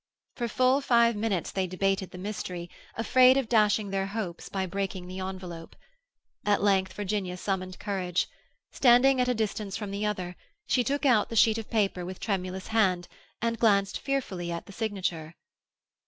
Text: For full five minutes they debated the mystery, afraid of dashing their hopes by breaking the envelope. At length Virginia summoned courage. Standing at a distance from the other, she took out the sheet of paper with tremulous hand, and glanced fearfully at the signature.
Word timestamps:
For 0.35 0.47
full 0.47 0.81
five 0.81 1.15
minutes 1.15 1.51
they 1.51 1.67
debated 1.67 2.09
the 2.09 2.17
mystery, 2.17 2.71
afraid 2.95 3.37
of 3.37 3.47
dashing 3.47 3.91
their 3.91 4.07
hopes 4.07 4.49
by 4.49 4.65
breaking 4.65 5.05
the 5.07 5.19
envelope. 5.19 5.75
At 6.43 6.63
length 6.63 6.93
Virginia 6.93 7.37
summoned 7.37 7.77
courage. 7.77 8.27
Standing 8.71 9.21
at 9.21 9.27
a 9.27 9.35
distance 9.35 9.77
from 9.77 9.91
the 9.91 10.07
other, 10.07 10.35
she 10.65 10.83
took 10.83 11.05
out 11.05 11.29
the 11.29 11.35
sheet 11.35 11.59
of 11.59 11.69
paper 11.69 12.03
with 12.03 12.19
tremulous 12.19 12.69
hand, 12.69 13.07
and 13.43 13.59
glanced 13.59 13.99
fearfully 13.99 14.51
at 14.51 14.65
the 14.65 14.73
signature. 14.73 15.35